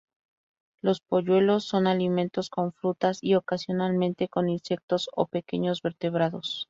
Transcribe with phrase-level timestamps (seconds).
[0.81, 6.59] Los polluelos son alimentados con frutas y ocasionalmente con insectos o pequeños vertebrados.